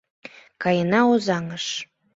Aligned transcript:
Каена 0.61 1.01
Озаҥыш. 1.13 1.67